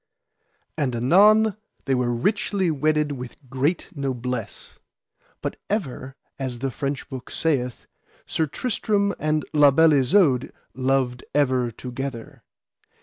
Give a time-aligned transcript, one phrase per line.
[0.79, 4.79] And anon they were richly wedded with great noblesse.
[5.43, 7.85] But ever, as the French book saith,
[8.25, 12.41] Sir Tristram and La Beale Isoud loved ever together.